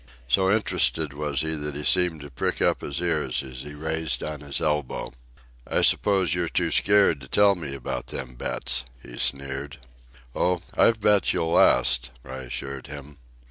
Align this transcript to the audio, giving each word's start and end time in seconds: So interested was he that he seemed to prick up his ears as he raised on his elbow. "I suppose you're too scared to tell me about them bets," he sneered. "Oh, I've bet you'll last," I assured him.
So 0.27 0.49
interested 0.51 1.13
was 1.13 1.41
he 1.41 1.53
that 1.53 1.75
he 1.75 1.83
seemed 1.83 2.21
to 2.21 2.31
prick 2.31 2.59
up 2.59 2.81
his 2.81 2.99
ears 3.01 3.43
as 3.43 3.61
he 3.61 3.75
raised 3.75 4.23
on 4.23 4.41
his 4.41 4.59
elbow. 4.59 5.13
"I 5.67 5.83
suppose 5.83 6.33
you're 6.33 6.49
too 6.49 6.71
scared 6.71 7.21
to 7.21 7.27
tell 7.27 7.53
me 7.53 7.75
about 7.75 8.07
them 8.07 8.33
bets," 8.33 8.83
he 9.03 9.15
sneered. 9.19 9.77
"Oh, 10.33 10.61
I've 10.75 11.01
bet 11.01 11.33
you'll 11.33 11.51
last," 11.51 12.09
I 12.25 12.37
assured 12.37 12.87
him. 12.87 13.19